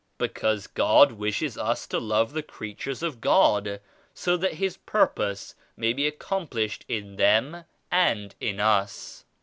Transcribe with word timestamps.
Because 0.17 0.65
God 0.65 1.11
wishes 1.11 1.59
us 1.59 1.85
to 1.85 1.99
love 1.99 2.33
the 2.33 2.41
creatures 2.41 3.03
of 3.03 3.21
God 3.21 3.79
so 4.15 4.35
that 4.35 4.55
His 4.55 4.77
Pur 4.77 5.05
pose 5.05 5.53
may 5.77 5.93
be 5.93 6.07
accomplished 6.07 6.83
in 6.87 7.17
them 7.17 7.65
and 7.91 8.33
in 8.39 8.59
us. 8.59 9.25